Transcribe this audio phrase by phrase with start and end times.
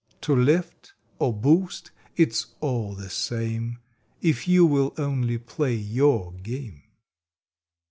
[0.21, 3.77] To lift or boost, it s all the same
[4.19, 6.81] If you will only play YOUR game.